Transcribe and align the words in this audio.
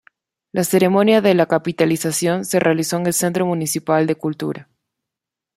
La 0.51 0.63
ceremonia 0.63 1.21
de 1.21 1.35
la 1.35 1.45
capitalización 1.45 2.43
se 2.43 2.59
realizó 2.59 2.97
en 2.97 3.05
el 3.05 3.13
Centro 3.13 3.45
Municipal 3.45 4.07
de 4.07 4.15
Cultura. 4.15 4.67